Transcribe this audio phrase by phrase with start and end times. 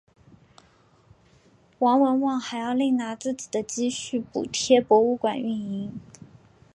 [1.77, 5.99] 王文旺还要另拿自己的积蓄补贴博物馆运营。